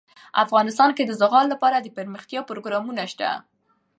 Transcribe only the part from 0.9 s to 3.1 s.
کې د زغال لپاره دپرمختیا پروګرامونه